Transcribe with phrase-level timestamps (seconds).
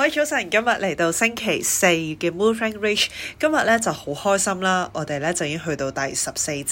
[0.00, 3.08] 位早晨，今日嚟到星期四嘅 Moving Reach，
[3.38, 6.64] 今日咧就好開心啦，我哋咧就已經去到第十四集，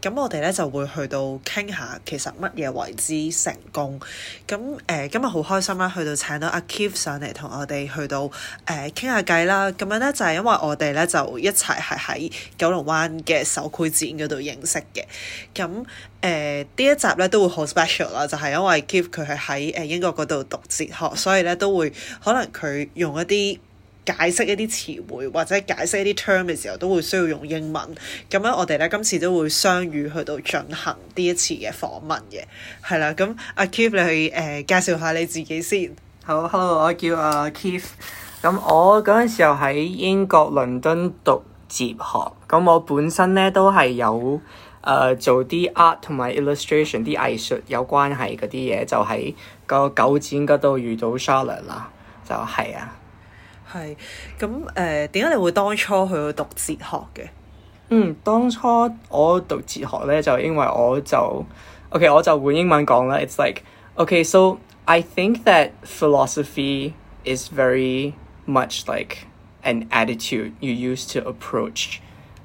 [0.00, 4.00] 咁我哋咧就會去到傾下其實乜嘢為之成功，
[4.48, 8.30] 咁誒、呃、今日好開心啦，去到請到阿 Keith 上嚟同我哋去到誒
[8.92, 15.04] 傾下偈啦，咁樣咧就係、是、因為我哋咧就一齊係喺九龍灣嘅手繪展嗰度認識嘅，
[15.54, 15.84] 咁。
[16.20, 21.90] 誒呢、呃、一集咧都會好 special 啦，就係、是、因為 Keith 佢係喺誒英國嗰度讀哲學，所以咧都會
[22.22, 23.58] 可能 佢用一啲
[24.06, 27.82] 解釋一啲詞彙或者解釋一啲 term 嘅時候，都會需要用英文。
[28.30, 32.42] 咁樣我哋咧今次都會相遇去到進行呢一次嘅訪問嘅，
[32.84, 33.12] 係啦。
[33.12, 35.90] 咁阿 Keith 你去誒、呃、介紹下你自己先。
[36.24, 37.84] 好，hello，我叫阿 Keith。
[38.42, 44.40] 咁我嗰陣時候喺英國倫敦讀哲學，咁我本身咧都係有。
[44.82, 49.34] 誒、uh, 做啲 art 同埋 illustration 啲藝術有關係嗰啲嘢，就喺
[49.66, 51.90] 個九展嗰度遇到 Charlotte 啦，
[52.28, 52.96] 就系、是、啊。
[53.72, 53.96] 系
[54.38, 57.28] 咁诶，点解、呃、你会当初去读哲学嘅？
[57.90, 58.68] 嗯，当初
[59.08, 61.44] 我读哲学咧，就因为我就
[61.90, 63.18] OK，我就换英文讲啦。
[63.18, 63.62] It's like
[63.94, 66.92] OK，so、okay, I think that philosophy
[67.24, 68.14] is very
[68.46, 69.26] much like
[69.62, 72.00] an attitude you use to approach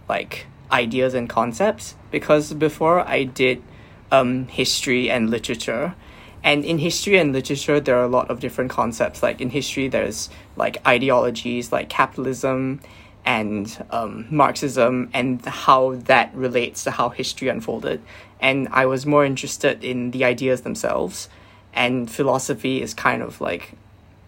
[0.08, 1.94] like ideas and concepts.
[2.16, 3.62] because before I did
[4.10, 5.96] um, history and literature.
[6.43, 9.23] And in history and literature, there are a lot of different concepts.
[9.23, 12.81] Like in history, there's like ideologies like capitalism
[13.25, 18.01] and um, Marxism and how that relates to how history unfolded.
[18.41, 21.29] And I was more interested in the ideas themselves.
[21.75, 23.75] And philosophy is kind of like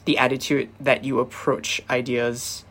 [0.04, 2.64] the attitude that you approach ideas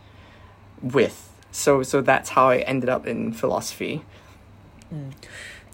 [0.81, 1.29] with.
[1.51, 4.03] So, so that's how I ended up in philosophy.
[4.91, 5.11] 嗯，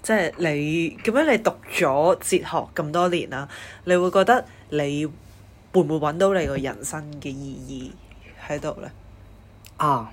[0.03, 3.47] 即係你咁樣，你讀咗哲學咁多年啦，
[3.85, 7.91] 你會覺得你會唔會揾到你個人生嘅意
[8.45, 8.91] 義喺度咧？
[9.77, 10.11] 啊，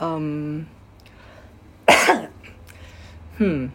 [0.00, 0.64] 嗯，
[3.36, 3.68] 嗯，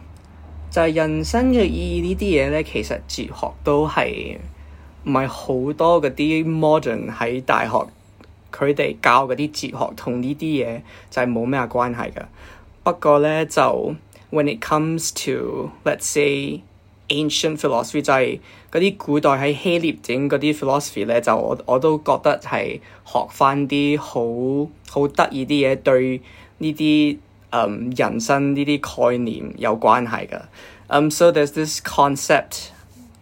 [0.72, 4.36] 就係人生嘅意義呢啲嘢咧，其實哲學都係
[5.04, 7.86] 唔係好多嗰啲 modern 喺大學
[8.50, 12.24] 佢哋教嗰啲哲學同呢啲嘢就係冇咩關係㗎。
[12.82, 13.94] 不過咧就。
[14.30, 16.62] When it comes to let's say
[17.08, 18.40] ancient philosophy，就系
[18.72, 26.20] 嗰啲古代喺希腊整嗰啲 philosophy 咧，就我我都觉得系学翻啲好好得意啲嘢，对
[26.58, 27.18] 呢啲
[27.50, 30.40] 嗯人生呢啲概念有关系嘅。
[30.88, 32.70] Um, so there's this concept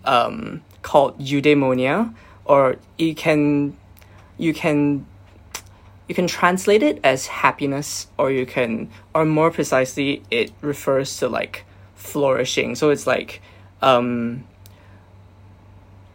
[0.04, 2.10] um, called eudaimonia,
[2.44, 3.74] or you can
[4.38, 5.04] you can
[6.07, 11.27] you can translate it as happiness or you can or more precisely it refers to
[11.27, 12.75] like flourishing.
[12.75, 13.41] So it's like
[13.81, 14.45] um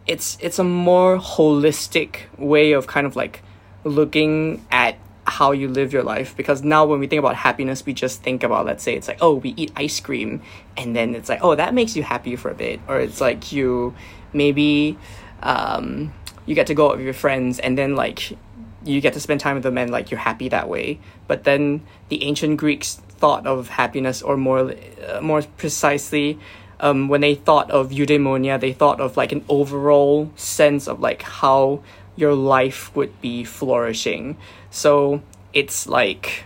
[0.07, 3.41] it's it's a more holistic way of kind of like
[3.83, 6.35] looking at how you live your life.
[6.35, 9.19] Because now when we think about happiness we just think about let's say it's like
[9.21, 10.41] oh we eat ice cream
[10.75, 12.79] and then it's like oh that makes you happy for a bit.
[12.87, 13.93] Or it's like you
[14.33, 14.97] maybe
[15.43, 16.13] um,
[16.45, 18.37] you get to go out with your friends and then like
[18.84, 20.98] you get to spend time with them and like you're happy that way.
[21.26, 26.38] But then the ancient Greeks thought of happiness, or more uh, more precisely,
[26.80, 31.22] um, when they thought of eudaimonia, they thought of like an overall sense of like
[31.22, 31.80] how
[32.16, 34.36] your life would be flourishing.
[34.70, 35.20] So
[35.52, 36.44] it's like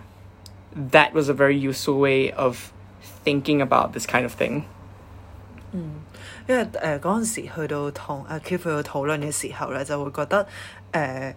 [0.74, 2.72] that was a very useful way of
[3.24, 4.64] thinking about this kind of thing.
[5.72, 6.02] 嗯，
[6.48, 10.46] 因为诶嗰阵时去到同阿 Keith 去讨论嘅时候咧，就会觉得诶。
[10.92, 11.36] 呃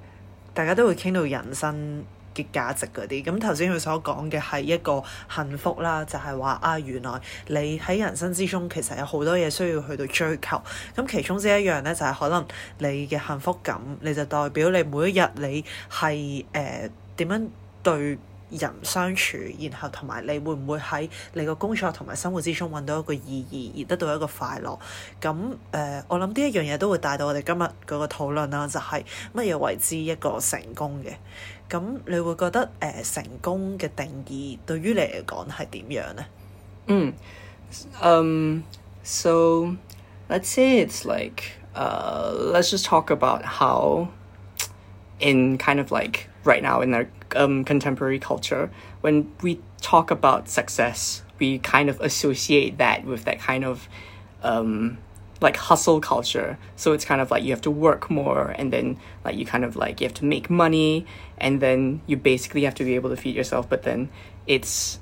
[0.54, 2.04] 大家都會傾到人生
[2.34, 5.02] 嘅價值嗰啲，咁頭先佢所講嘅係一個
[5.34, 10.62] 幸福啦，就係話啊，原來你喺人生之中其實有好多嘢需要去到追求，
[10.96, 12.46] 咁其中之一樣咧就係可能
[12.80, 17.48] 你嘅幸福感，你就代表你每一日你係誒點樣
[17.84, 18.18] 對
[18.50, 24.78] 人相處，然後同埋你會唔會喺你個工作同埋生活之中揾到一個意義，而得到一個快樂？
[25.20, 31.14] 咁誒、呃，我諗呢一樣嘢都會帶到我哋今日嗰個討論啦，就係乜嘢為之一個成功嘅？
[31.70, 36.26] 咁你會覺得誒、呃、成功嘅定義對於你嚟講係點樣呢？
[36.88, 37.14] 嗯，
[38.02, 38.64] 嗯、
[39.04, 39.76] um,，so
[40.30, 41.44] let's say it's like,
[41.74, 44.08] uh, let's just talk about how
[45.20, 50.49] in kind of like right now in our um, contemporary culture, when we talk about
[50.49, 53.89] success, we kind of associate that with that kind of
[54.43, 54.99] um,
[55.41, 56.59] like hustle culture.
[56.77, 59.65] So it's kind of like you have to work more, and then like you kind
[59.65, 61.07] of like you have to make money,
[61.39, 63.69] and then you basically have to be able to feed yourself.
[63.69, 64.11] But then
[64.47, 64.99] it's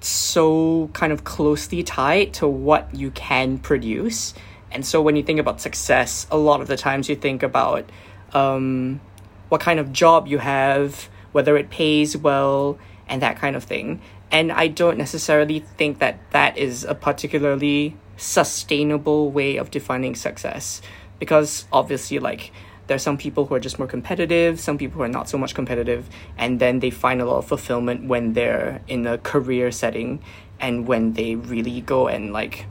[0.00, 4.34] so kind of closely tied to what you can produce.
[4.70, 7.88] And so when you think about success, a lot of the times you think about
[8.32, 9.00] um,
[9.48, 14.00] what kind of job you have, whether it pays well, and that kind of thing.
[14.30, 20.80] And I don't necessarily think that that is a particularly sustainable way of defining success
[21.18, 22.52] because obviously like
[22.86, 25.54] there's some people who are just more competitive, some people who are not so much
[25.54, 30.22] competitive, and then they find a lot of fulfillment when they're in a career setting
[30.58, 32.64] and when they really go and like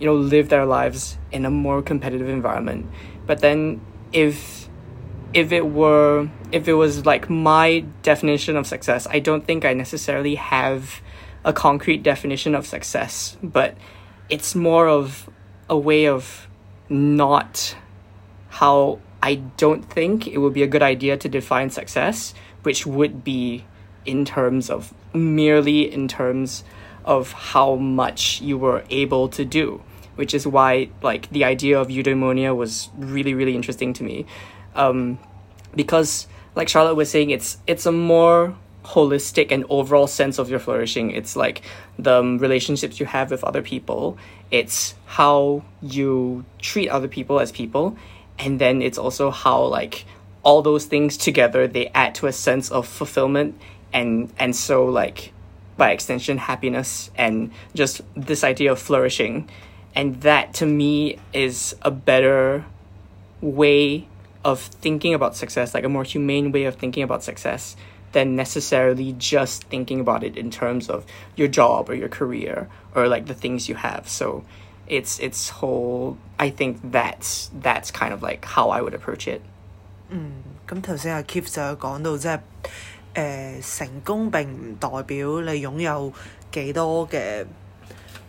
[0.00, 2.90] you know live their lives in a more competitive environment.
[3.26, 3.80] But then
[4.12, 4.65] if
[5.36, 9.74] if it were if it was like my definition of success, I don't think I
[9.74, 11.02] necessarily have
[11.44, 13.76] a concrete definition of success, but
[14.30, 15.28] it's more of
[15.68, 16.48] a way of
[16.88, 17.76] not
[18.48, 22.32] how I don't think it would be a good idea to define success,
[22.62, 23.66] which would be
[24.06, 26.64] in terms of merely in terms
[27.04, 29.82] of how much you were able to do,
[30.14, 34.24] which is why like the idea of eudaimonia was really really interesting to me,
[34.76, 35.18] um,
[35.74, 40.58] because like Charlotte was saying, it's it's a more holistic and overall sense of your
[40.60, 41.10] flourishing.
[41.10, 41.62] It's like
[41.98, 44.16] the um, relationships you have with other people.
[44.50, 47.96] It's how you treat other people as people,
[48.38, 50.04] and then it's also how like
[50.42, 53.60] all those things together they add to a sense of fulfillment
[53.92, 55.32] and and so like
[55.76, 59.50] by extension happiness and just this idea of flourishing
[59.96, 62.64] and that to me is a better
[63.40, 64.06] way
[64.45, 67.75] of thinking about success like a more humane way of thinking about success
[68.11, 71.05] than necessarily just thinking about it in terms of
[71.35, 74.43] your job or your career or like the things you have so
[74.87, 79.41] it's it's whole I think that's that's kind of like how I would approach it
[80.67, 82.39] 咁头先阿 Keith 就有讲到，即系诶、
[83.13, 86.11] 呃成功并唔代表你拥有
[86.51, 87.45] 几多嘅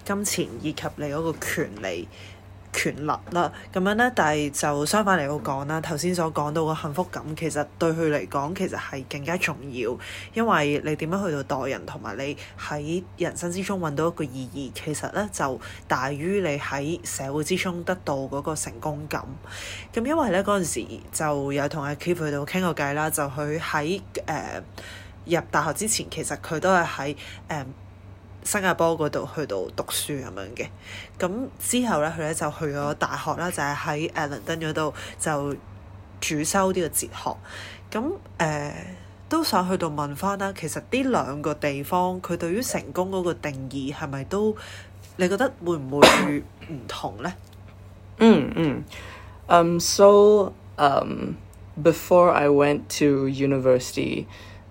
[0.05, 2.09] 金钱以及你嗰个权利。
[2.75, 9.95] 權力啦，咁樣咧，但係就相反嚟講啦，頭先所講到嘅幸福感，其實對佢嚟講其實係更加重要，
[10.33, 19.23] 因為你點樣去到待人，同埋你喺人生之中揾到一個意義，其實咧就大於你喺社會之中得到嗰個成功感。
[19.93, 24.63] 咁因為咧嗰陣時就有同阿 Keep 去到傾過偈啦，就佢喺誒
[25.27, 27.17] 入大學之前，其實佢都係喺
[27.51, 27.67] 誒。
[28.47, 30.69] 新加坡嗰度去到讀書咁樣嘅，
[31.19, 35.57] 咁之後咧佢咧就去咗大學啦，就係喺誒倫敦嗰度就
[36.21, 37.37] 主修呢個哲學。
[37.91, 38.87] 咁誒、呃
[39.29, 44.55] 都想去到問翻啦，其實呢兩個地方佢對於成功嗰個定義係咪都
[45.17, 46.39] 你覺得會唔會
[46.69, 47.33] 唔同咧？
[48.19, 48.83] Mm, mm.
[49.49, 51.37] Um, so, um,
[51.83, 54.27] before I went to university,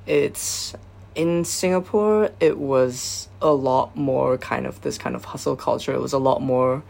[0.05, 0.73] it's
[1.16, 5.92] in Singapore, it was a lot more kind of this kind of hustle culture.
[5.92, 6.84] It was a lot more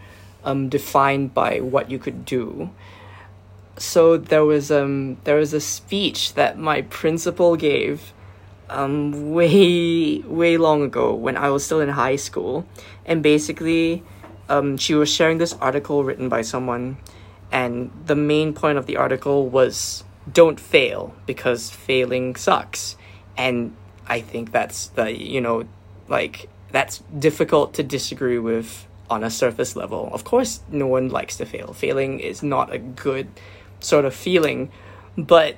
[0.45, 2.71] um, defined by what you could do.
[3.79, 8.13] So there was um there was a speech that my principal gave
[8.69, 12.67] um way way long ago when I was still in high school,
[13.05, 14.03] and basically,
[14.49, 16.97] um she was sharing this article written by someone,
[17.53, 22.97] and the main point of the article was don't fail because failing sucks,
[23.37, 25.65] and I think that's the you know
[26.09, 30.11] like that's difficult to disagree with on a surface level.
[30.13, 31.73] Of course, no one likes to fail.
[31.73, 33.29] Failing is not a good
[33.81, 34.71] sort of feeling,
[35.17, 35.57] but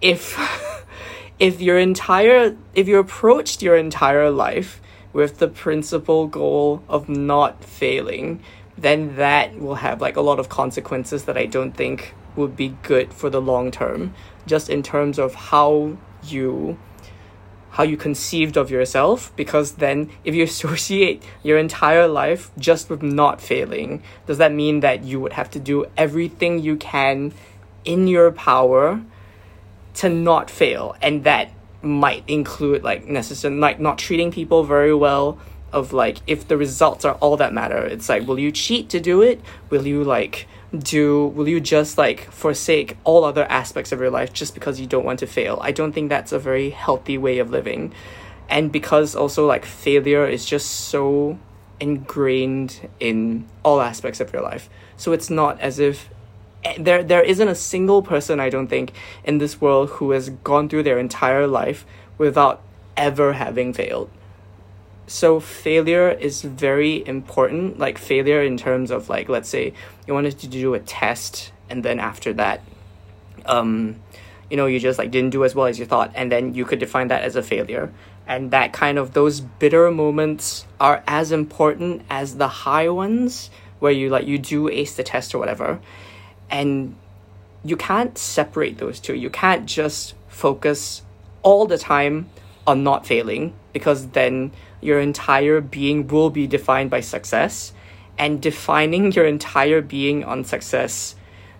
[0.00, 0.38] if
[1.38, 4.80] if your entire if you approached your entire life
[5.12, 8.42] with the principal goal of not failing,
[8.78, 12.76] then that will have like a lot of consequences that I don't think would be
[12.82, 14.14] good for the long term.
[14.46, 16.78] Just in terms of how you
[17.72, 23.02] how you conceived of yourself because then if you associate your entire life just with
[23.02, 27.32] not failing does that mean that you would have to do everything you can
[27.84, 29.02] in your power
[29.94, 30.96] to not fail?
[31.02, 31.50] And that
[31.82, 35.38] might include like necessary like not treating people very well
[35.72, 39.00] of like if the results are all that matter it's like will you cheat to
[39.00, 39.40] do it?
[39.70, 44.32] Will you like do will you just like forsake all other aspects of your life
[44.32, 45.58] just because you don't want to fail?
[45.60, 47.92] I don't think that's a very healthy way of living.
[48.48, 51.38] And because also like failure is just so
[51.80, 54.70] ingrained in all aspects of your life.
[54.96, 56.08] So it's not as if
[56.64, 58.92] eh, there there isn't a single person I don't think
[59.24, 61.84] in this world who has gone through their entire life
[62.18, 62.62] without
[62.96, 64.10] ever having failed.
[65.06, 69.74] So failure is very important, like failure in terms of like let's say
[70.06, 72.60] you wanted to do a test and then after that
[73.46, 73.96] um
[74.50, 76.64] you know you just like didn't do as well as you thought and then you
[76.64, 77.92] could define that as a failure.
[78.26, 83.92] And that kind of those bitter moments are as important as the high ones where
[83.92, 85.80] you like you do ace the test or whatever
[86.50, 86.94] and
[87.64, 89.14] you can't separate those two.
[89.14, 91.02] You can't just focus
[91.42, 92.28] all the time
[92.66, 97.72] on not failing because then your entire being will be defined by success
[98.18, 101.14] and defining your entire being on success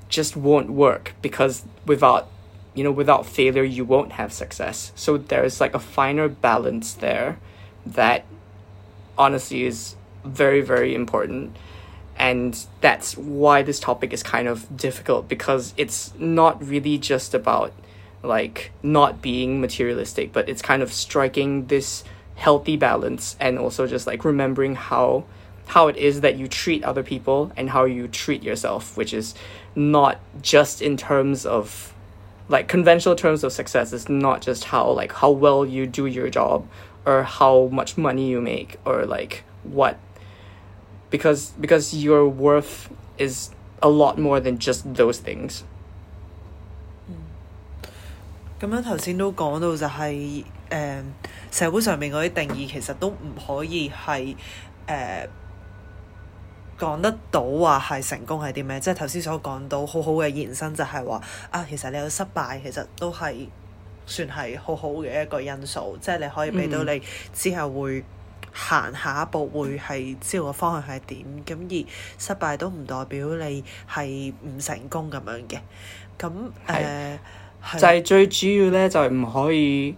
[0.08, 2.28] just won't work because without
[2.74, 4.92] you know without failure you won't have success.
[4.94, 7.38] So there's like a finer balance there
[7.86, 8.24] that
[9.16, 11.56] honestly is very very important
[12.16, 17.72] and that's why this topic is kind of difficult because it's not really just about
[18.22, 22.04] like not being materialistic but it's kind of striking this
[22.41, 25.23] healthy balance and also just like remembering how
[25.67, 29.33] how it is that you treat other people and how you treat yourself which is
[29.75, 31.93] not just in terms of
[32.47, 36.29] like conventional terms of success is not just how like how well you do your
[36.29, 36.65] job
[37.05, 39.97] or how much money you make or like what
[41.09, 43.49] because because your worth is
[43.81, 45.63] a lot more than just those things
[48.59, 51.03] 咁样头先都讲到就系、 誒、
[51.51, 54.35] 社會上面嗰啲定義其實都唔可以係
[54.87, 55.27] 誒、
[56.79, 63.47] 講得到話係成功係啲咩，即係頭先所講到好好嘅延伸就係話啊，其實你有失敗其實都係
[64.05, 67.01] 算係好好嘅一個因素，即係你可以俾到你
[67.33, 68.03] 之後會
[68.53, 75.59] 行下一步會係知道個方向係點，咁而失敗都唔代表你係唔成功咁樣嘅。
[76.19, 76.31] 咁
[76.67, 77.17] 誒
[77.63, 79.95] 係就係最主要咧，就係唔可以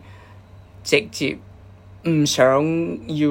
[0.83, 1.37] 直接
[2.07, 2.63] 唔想
[3.07, 3.27] 要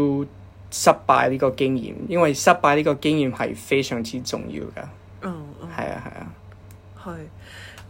[0.70, 4.88] 失敗呢個經驗，因為失敗呢個經驗係非常之重要噶。
[5.23, 5.68] 嗯嗯。
[5.76, 6.32] 係啊係啊，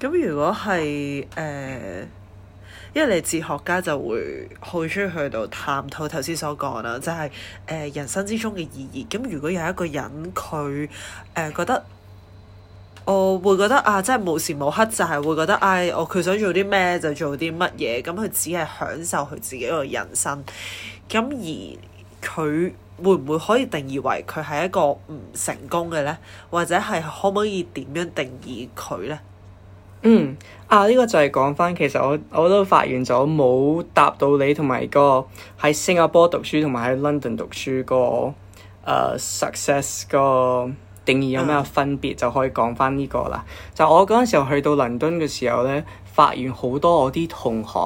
[0.01, 0.81] 係，咁如果係
[1.23, 2.07] 誒、呃
[2.95, 7.31] 因為你哲學家就會好中意去到探討頭先所講啦，就係、
[7.69, 9.07] 誒、人生之中嘅意義。
[9.15, 10.89] 咁如果有一個人佢誒、
[11.35, 11.85] 呃、覺得，
[13.05, 20.45] 我會覺得啊，即係無時無刻就係會覺得，唉、我佢想做啲咩就做啲乜嘢，咁佢只係享受佢自己個人生。
[21.09, 21.79] 咁而
[22.23, 26.19] 佢會唔會可以定義為佢係一個唔成功嘅咧？
[26.51, 29.19] 或者係可唔可以點樣定義佢咧？
[30.03, 30.37] 嗯
[30.69, 35.25] 啊，呢、個就係講翻，其實我我都發現咗冇答到你同埋個
[35.61, 38.35] 喺新加坡讀書同埋喺 London 讀書個誒、
[38.85, 40.71] 呃 success 個
[41.05, 43.45] 定義有咩分別，就可以講翻呢個啦。
[43.75, 47.79] 就我嗰陣時候去到倫敦嘅時候咧，發現好多我啲同學，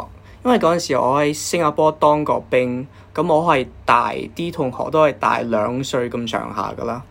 [0.45, 7.03] 因為嗰陣時我喺新加坡當過兵，咁我係大啲同學都係大兩歲咁上下噶啦。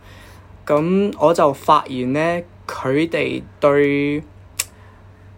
[0.65, 4.23] 咁我就發現咧，佢哋對誒、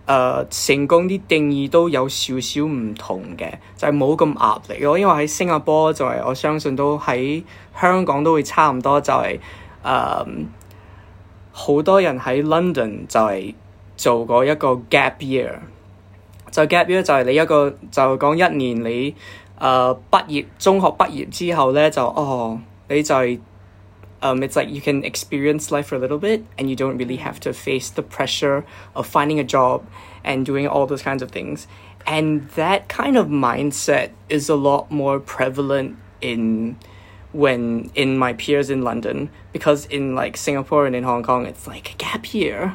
[0.05, 4.97] 呃成功啲定義都有少少唔同嘅，就係冇咁壓力咯。
[4.99, 7.41] 因為喺新加坡就係、我相信都喺
[7.79, 9.39] 香港都會差唔多，就係
[9.83, 10.25] 誒
[11.57, 13.53] 好多人喺 London 就系
[13.95, 15.59] 做过一个 gap year。
[16.51, 19.15] 就 gap year 就系你一个就讲一年你诶、
[19.57, 23.39] 呃、毕业中学毕业之后咧就哦你就系、
[24.21, 27.39] um, it's like you can experience life for a little bit and you don't really have
[27.39, 29.81] to face the pressure of finding a job
[30.23, 31.67] and doing all those kinds of things.
[32.05, 36.77] And that kind of mindset is a lot more prevalent in
[37.31, 41.67] when in my peers in London because in like Singapore and in Hong Kong it's
[41.67, 42.73] like gap year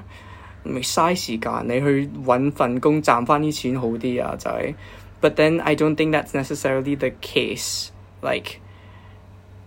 [0.64, 4.74] 咪嘥时间，你去揾份工赚翻啲钱好啲啊，就系。
[5.20, 7.90] But then I don't think that's necessarily the case.
[8.20, 8.60] Like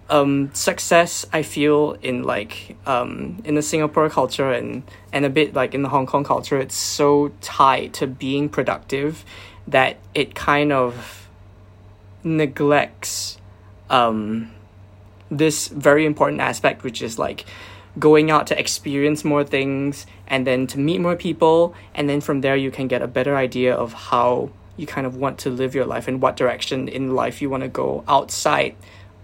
[0.09, 5.55] um, success I feel in like um, in the Singapore culture and and a bit
[5.55, 9.23] like in the Hong Kong culture, it's so tied to being productive
[9.67, 11.29] that it kind of
[12.23, 13.37] neglects
[13.89, 14.51] um,
[15.30, 17.44] this very important aspect, which is like
[17.98, 22.40] going out to experience more things and then to meet more people, and then from
[22.40, 25.74] there you can get a better idea of how you kind of want to live
[25.74, 28.76] your life and what direction in life you want to go outside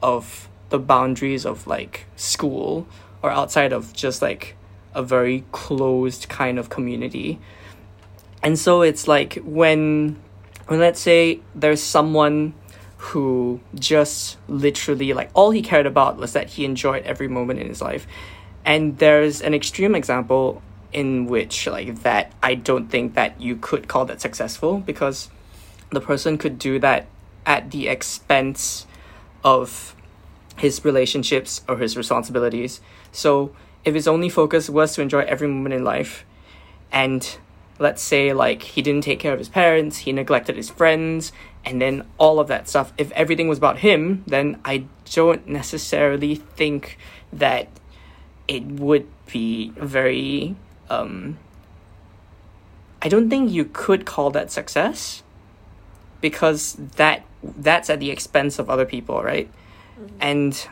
[0.02, 2.86] of the boundaries of like school
[3.22, 4.56] or outside of just like
[4.94, 7.38] a very closed kind of community.
[8.42, 10.20] And so it's like when
[10.66, 12.54] when let's say there's someone
[13.02, 17.66] who just literally like all he cared about was that he enjoyed every moment in
[17.66, 18.06] his life.
[18.64, 23.88] And there's an extreme example in which like that I don't think that you could
[23.88, 25.30] call that successful because
[25.90, 27.06] the person could do that
[27.44, 28.86] at the expense
[29.42, 29.96] of
[30.58, 32.80] his relationships or his responsibilities.
[33.10, 33.52] So
[33.84, 36.24] if his only focus was to enjoy every moment in life
[36.92, 37.36] and
[37.80, 41.32] let's say like he didn't take care of his parents, he neglected his friends,
[41.64, 42.92] and then all of that stuff.
[42.98, 46.98] If everything was about him, then I don't necessarily think
[47.32, 47.68] that
[48.48, 50.56] it would be very
[50.90, 51.38] um
[53.00, 55.22] I don't think you could call that success
[56.20, 59.50] because that that's at the expense of other people, right?
[60.20, 60.68] And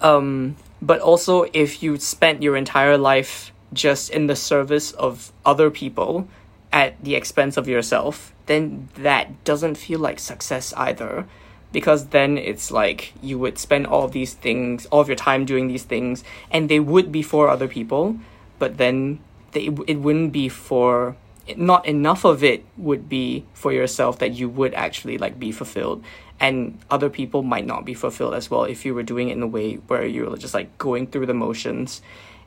[0.00, 5.70] um but also if you spent your entire life just in the service of other
[5.70, 6.26] people
[6.72, 11.26] at the expense of yourself, then that doesn't feel like success either.
[11.72, 15.44] Because then it's like you would spend all of these things, all of your time
[15.44, 18.18] doing these things, and they would be for other people,
[18.58, 19.20] but then
[19.52, 21.16] they, it wouldn't be for
[21.56, 26.04] not enough of it would be for yourself that you would actually like be fulfilled
[26.38, 29.42] and other people might not be fulfilled as well if you were doing it in
[29.42, 32.02] a way where you're just like going through the motions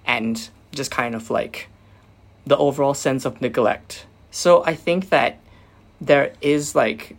[0.05, 1.67] and just kind of like
[2.45, 5.39] the overall sense of neglect so i think that
[6.01, 7.15] there is like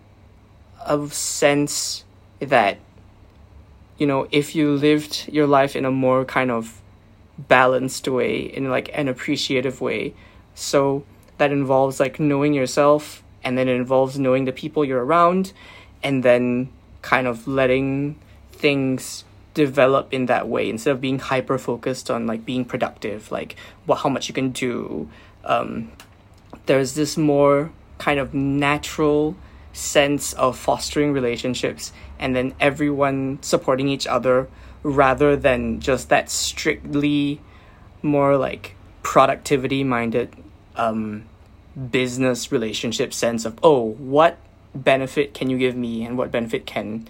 [0.85, 2.05] a sense
[2.41, 2.77] that
[3.97, 6.83] you know if you lived your life in a more kind of
[7.39, 10.13] balanced way in like an appreciative way
[10.55, 11.05] so
[11.39, 15.53] that involves like knowing yourself and then it involves knowing the people you're around
[16.03, 16.69] and then
[17.01, 18.17] kind of letting
[18.51, 23.55] things develop in that way instead of being hyper focused on like being productive like
[23.87, 25.09] what how much you can do
[25.45, 25.93] um,
[26.67, 29.37] there's this more kind of natural
[29.73, 34.49] sense of fostering relationships and then everyone supporting each other
[34.83, 37.41] rather than just that strictly
[38.03, 40.35] more like productivity minded
[40.77, 41.25] um,
[41.91, 44.39] business relationship sense of oh what
[44.75, 47.07] benefit can you give me and what benefit can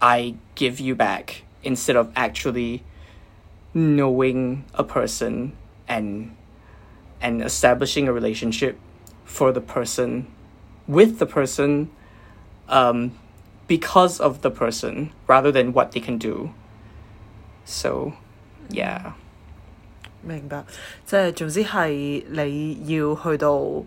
[0.00, 1.42] I give you back?
[1.62, 2.82] Instead of actually
[3.74, 5.56] knowing a person
[5.88, 6.36] and
[7.21, 8.75] and establishing a relationship
[9.25, 10.25] for the person
[10.87, 11.87] with the person
[12.67, 13.11] um,
[13.67, 16.49] because of the person rather than what they can do
[17.65, 18.11] so
[18.69, 19.13] yeah
[20.25, 20.63] 明白，
[21.05, 23.83] 即系总之系你要去到，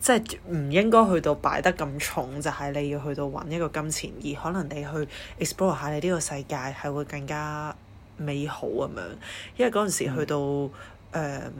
[0.00, 5.08] 即系唔应该去到摆得咁重，就系、你要去到揾一个金钱，而可能你去
[5.44, 7.76] explore 下你呢个世界系会更加
[8.16, 9.02] 美好咁样。
[9.58, 10.70] 因为嗰阵时去到诶、
[11.10, 11.52] 呃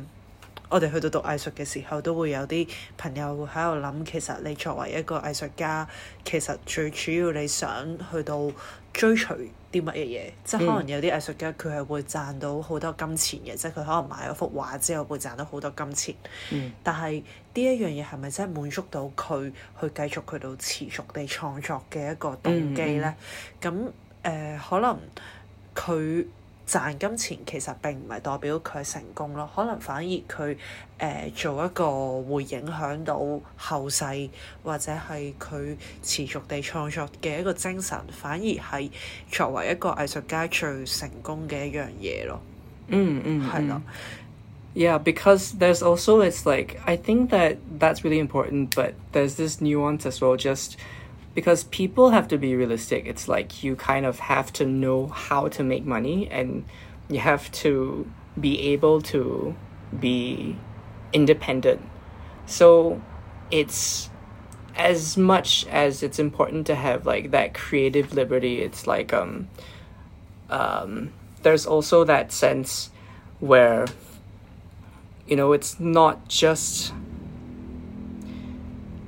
[0.69, 5.87] 我哋去到讀藝術嘅時候，都會有啲朋友喺度諗，其實你作為一個藝術家，
[6.25, 8.51] 其實最主要你想去到
[8.95, 9.37] 追隨
[9.71, 16.15] 啲乜嘢嘢，即係可能有啲藝術家佢係會賺到好多金錢嘅，即係佢可能買咗幅畫之後會賺到好多金錢。
[16.53, 17.23] 嗯但係
[17.55, 23.15] 呢一樣嘢係咪真係滿足到佢去繼續去到持續地創作嘅一個動機咧？
[23.61, 23.91] 咁誒、
[24.23, 24.99] 呃可能
[25.75, 26.27] 佢
[26.67, 30.57] 賺金錢其實並唔係代表佢係成功咯，可能反而佢誒、
[30.99, 33.19] 呃做一個會影響到
[33.57, 34.05] 後世
[34.63, 38.91] 或者係佢持續地創作嘅一個精神，反而係
[39.31, 42.41] 作為一個藝術家最成功嘅一樣嘢咯，
[42.89, 43.83] 嗯嗯係啦。
[44.75, 49.61] Yeah, because there's also it's like I think that that's really important, but there's this
[49.61, 50.35] nuance as well.
[50.39, 50.77] Just
[51.38, 55.48] because people have to be realistic, it's like you kind of have to know how
[55.50, 56.66] to make money, and
[57.10, 59.56] you have to be able to
[60.00, 60.58] be
[61.14, 61.88] independent.
[62.48, 63.00] So
[63.52, 64.10] it's
[64.76, 68.64] as much as it's important to have like that creative liberty.
[68.64, 69.48] It's like um
[70.50, 72.90] um there's also that sense
[73.40, 73.86] where
[75.28, 76.94] you know, it's not just.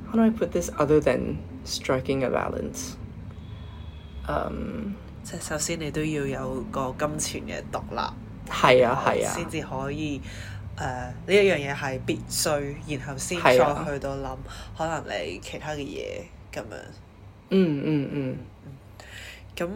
[0.06, 2.95] How do I put this other than striking a balance?
[4.27, 8.51] Um, 即係首先你都要有個金錢嘅獨立。
[8.51, 10.21] 係啊係啊先至可以
[10.77, 14.37] 誒呢一樣嘢係必須，然後先再係啊去到諗
[14.77, 16.21] 可能你其他嘅嘢
[16.53, 16.77] 咁樣。
[17.51, 18.37] 嗯嗯嗯
[19.57, 19.71] 咁誒、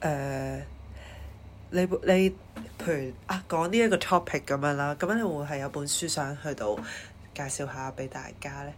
[0.00, 0.62] 呃
[1.70, 2.30] 你你
[2.78, 6.76] 譬如啊講呢一個 topic 咁樣啦，咁樣你會唔會係有本書想去到
[7.34, 8.74] 介紹下俾大家咧？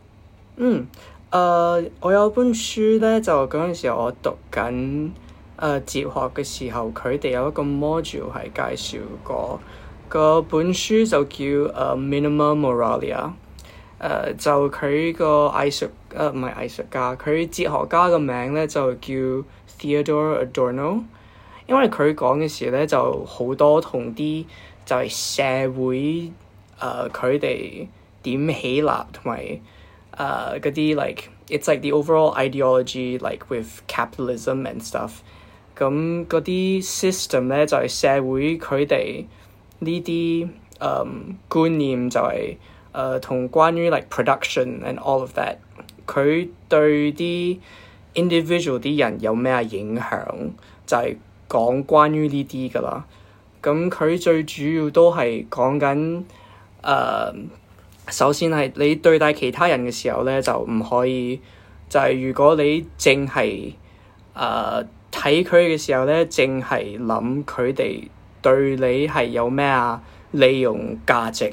[0.56, 0.86] 嗯，
[1.30, 5.10] 誒、我有本書咧，就嗰陣時我讀緊
[5.58, 9.60] 誒、哲學嘅時候，佢哋有一個 module 係介紹過，
[10.08, 13.30] 個本書就叫誒、Minima Moralia。
[14.00, 19.14] 誒、就佢個藝術誒唔係藝術家，佢哲學家嘅名咧就叫
[19.80, 21.02] Theodore Adorno。
[21.66, 24.44] 因為佢講嘅時咧就好多同啲
[24.84, 26.30] 就係社會
[26.78, 27.86] 誒佢哋
[28.22, 29.58] 點起立同埋
[30.16, 35.22] 诶嗰啲 like it's like the overall ideology like with capitalism and stuff。
[35.76, 39.24] 咁嗰啲 system 咧就系、社会佢哋
[39.80, 41.08] 呢啲诶
[41.48, 42.56] 观念就系
[42.92, 45.56] 诶同关于 like production and all of that，
[46.06, 47.58] 佢对啲
[48.14, 50.50] individual 啲人有咩影响，
[50.86, 51.16] 就系、
[51.48, 53.04] 讲关于呢啲噶啦。
[53.60, 56.22] 咁佢最主要都系讲紧
[56.82, 57.34] 诶
[58.08, 61.40] 首先系你对待其他人嘅时候咧，就唔可以
[61.88, 63.72] 就系、如果你净系
[64.36, 68.08] 诶睇佢嘅时候咧，净系谂佢哋
[68.42, 71.52] 对你系有咩啊利用价值，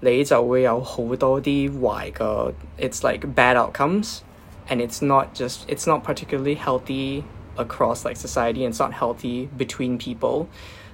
[0.00, 7.24] 你就会有好多啲坏嘅，it's like bad outcomes。and it's not just it's not particularly healthy
[7.56, 10.46] across like society and it's not healthy between people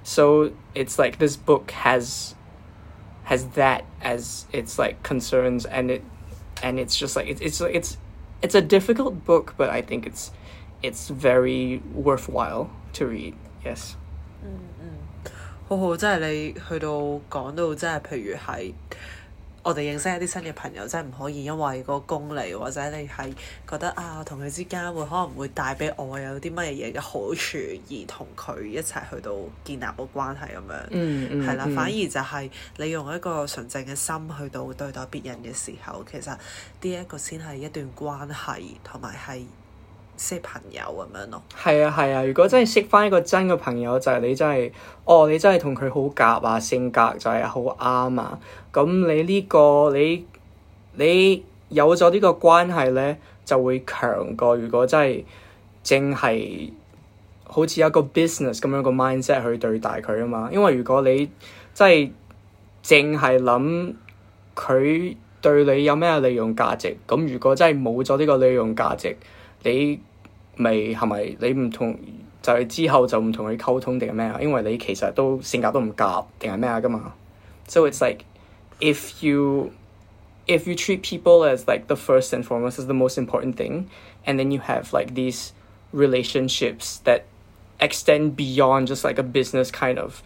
[0.04, 2.34] so it's like this book has
[3.28, 6.02] has that as its like concerns and it
[6.62, 7.96] and it's just like it's it's it's
[8.42, 10.30] it's a difficult book but i think it's
[10.82, 13.34] it's very worthwhile to read
[13.64, 13.96] yes
[15.66, 16.90] 好好，即系你去到
[17.30, 18.74] 讲到即系譬如系
[19.62, 23.32] 我哋認識一啲新嘅朋友，真係唔可以因為個功利或者你係
[23.66, 27.58] 覺得啊，同佢之間會可能會帶俾我有啲乜嘢嘢嘅好處，
[27.88, 29.32] 而同佢一齊去到
[29.64, 30.86] 建立個關係咁樣。
[30.90, 36.38] 嗯嗯係啦，嗯反而就係你用一個純正嘅心去到對待別人嘅時候，其實呢
[36.92, 39.42] 一個先係一段關係，同埋係
[40.18, 41.42] 識朋友咁樣咯。
[41.62, 44.72] 係啊係啊，如果真係識翻一個真嘅朋友，就係、你真係，
[45.04, 48.38] 哦，你真係同佢好夾啊，性格就係好啱啊。
[48.72, 50.26] 咁你呢、個你
[50.96, 55.24] 你有咗呢個關係咧，就會強過如果真係
[55.84, 56.70] 淨係
[57.44, 60.48] 好似一個 business 咁樣個 mindset 去對待佢啊嘛。
[60.52, 61.28] 因為如果你
[61.74, 62.10] 真係
[62.84, 63.94] 淨係諗
[64.54, 69.16] 佢對你有咩利用價值，咁如果真係冇咗呢個利用價值，
[69.64, 69.98] 你
[70.58, 71.98] 咪系咪你唔同
[72.42, 74.38] 就系之后就唔同佢沟通定系咩啊？
[74.40, 77.12] 因为你其实都性格都唔夹定系咩啊噶嘛。
[77.66, 78.24] So it's like
[78.80, 79.70] if you
[80.46, 83.86] if you treat people as like the first and foremost as the most important thing,
[84.26, 85.52] and then you have like these
[85.92, 87.22] relationships that
[87.80, 90.22] extend beyond just like a business kind of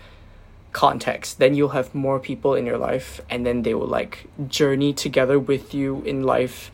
[0.72, 4.92] context, then you'll have more people in your life, and then they will like journey
[4.92, 6.70] together with you in life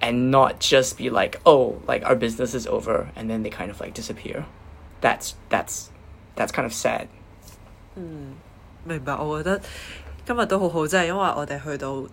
[0.00, 3.70] and not just be like, oh, like our business is over, and then they kind
[3.70, 4.44] of like disappear.
[5.00, 5.88] That's that's
[6.36, 7.06] that's kind of sad.
[8.84, 9.60] 明白，我觉得
[10.26, 12.04] 今日都好好，即系因为我哋去到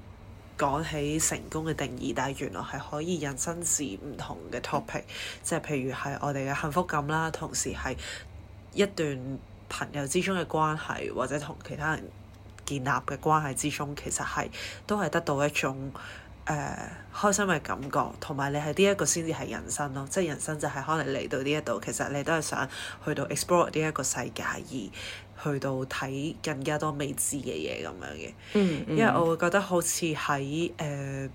[0.58, 5.04] 讲起成功嘅定义，但系原来系可以引申至唔同嘅 topic，
[5.42, 7.96] 即系譬如系我哋嘅幸福感啦，同时系
[8.74, 12.04] 一段朋友之中嘅关系，或者同其他人
[12.66, 14.50] 建立嘅关系之中，其实系
[14.86, 15.92] 都系得到一种
[16.46, 22.70] 誒、呃、開心嘅感覺，同埋你係呢一個先至係人生咯，即係人生就係可能嚟到呢一度，其實你都係想
[23.06, 24.64] 去到 explore 呢一個世界，而
[25.44, 28.34] 去到睇更加多未知嘅嘢咁樣嘅。
[28.56, 31.30] 嗯因為我會覺得好似喺誒呢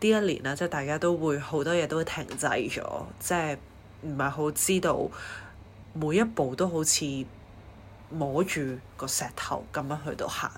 [0.00, 2.82] 一年啦，即係大家都會好多嘢都會停滯咗，
[3.18, 3.56] 即係
[4.02, 5.08] 唔係好知道
[5.94, 7.04] 每一步都好似
[8.10, 8.60] 摸住
[8.96, 10.50] 個石頭咁樣去到行。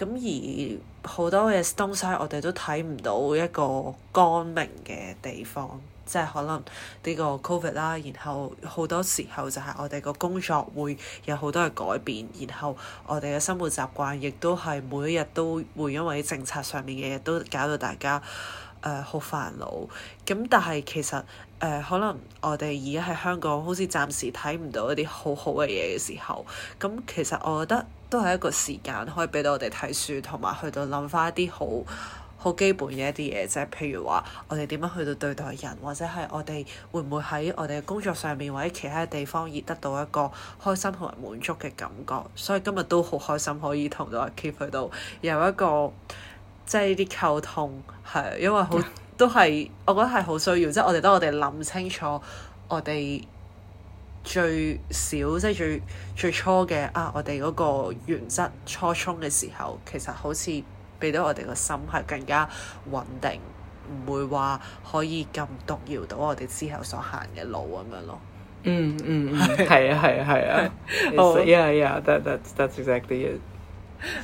[0.00, 6.62] 咁而好多嘅東西，我哋都睇唔到一個光明嘅地方，即係可能
[7.04, 18.22] 呢個 Covid 啦，然後好多時候就係我哋個工作會有好多嘅改變，然後我哋嘅生活習慣亦都係每一日都會因為政策上面嘅嘢都搞到大家
[18.82, 19.88] 誒好、煩惱。
[20.26, 21.22] 咁但係其實誒、
[21.58, 26.44] 呃可能我哋而家喺香港好似暫時睇唔到一啲好好嘅嘢嘅時候，
[26.80, 31.92] 咁其實我覺得都係一個時間可以俾到我哋睇書，同埋去到諗翻一啲好
[32.38, 40.30] 好基本嘅一啲嘢，即係譬如話我哋點樣去到對待人，或者係我哋會唔會喺我哋嘅工作上面或者其他地方而得到一個
[40.62, 42.22] 開心同埋滿足嘅感覺。
[42.36, 44.88] 所以今日都好開心可以同到阿 Keep 去到
[45.22, 45.90] 有一個
[46.64, 48.78] 即係呢啲溝通，係因為好
[49.16, 52.20] 都係我覺得係好需要，即係我哋當我哋諗清楚
[52.68, 53.22] 我哋。
[54.24, 55.82] 最少即係最
[56.16, 60.50] 最初嘅啊，我哋嗰個原則初衷嘅時候，其實好似
[60.98, 62.48] 俾到我哋個心係更加
[62.90, 63.40] 穩定，
[64.04, 68.20] 唔會話可以咁動搖到我哋之後所行嘅路咁樣咯。
[68.64, 70.70] 嗯嗯嗯，係啊係啊係啊。
[71.16, 73.40] 好 It's- Yeah yeah that that's that's exactly it.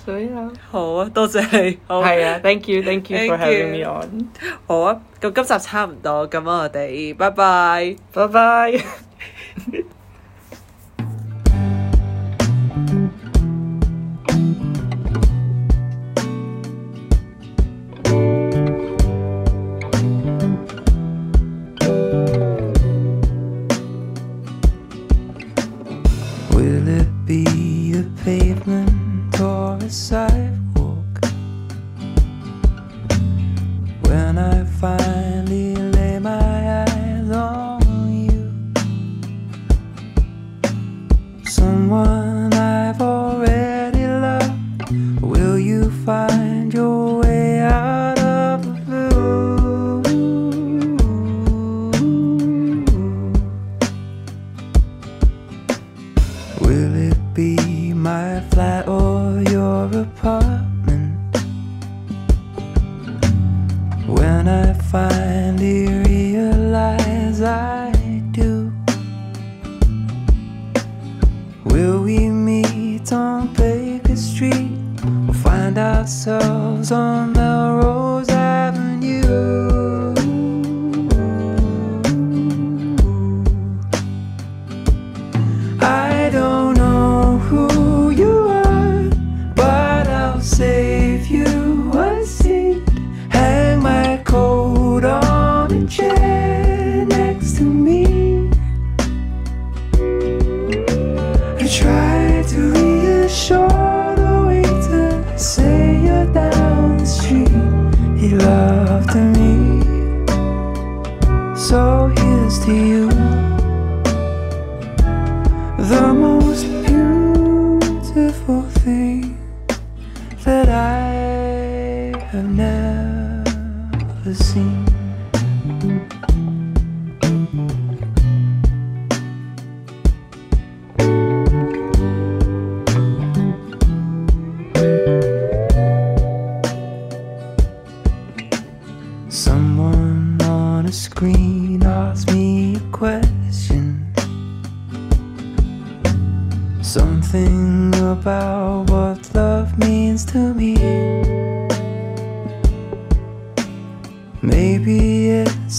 [0.05, 0.51] So yeah.
[0.71, 1.79] 好啊，多謝你。
[1.87, 3.79] 好係啊，thank you thank you for Thank having you.
[3.79, 4.29] me on.
[4.67, 7.97] 好啊，咁今集差唔多，咁我哋拜拜。
[8.13, 9.83] Bye bye.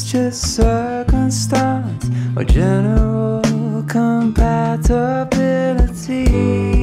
[0.09, 3.43] just circumstance or general
[3.87, 6.78] compatibility.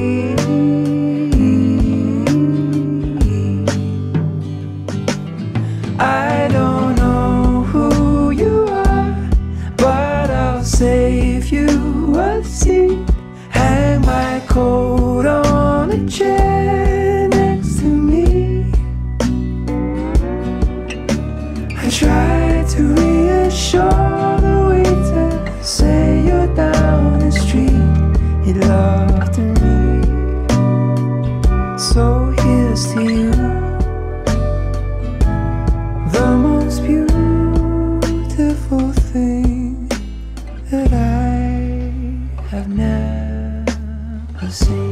[44.50, 44.85] see.